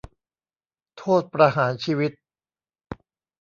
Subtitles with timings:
[0.97, 2.11] โทษประหารชีวิต